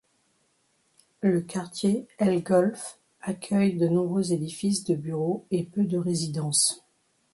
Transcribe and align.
Le 1.19 1.41
quartier 1.41 2.07
El 2.17 2.41
Golf 2.41 2.97
accueille 3.21 3.75
de 3.77 3.87
nombreux 3.87 4.33
édifices 4.33 4.83
de 4.83 4.95
bureaux 4.95 5.45
et 5.51 5.63
peu 5.63 5.83
de 5.83 5.99
résidences. 5.99 6.83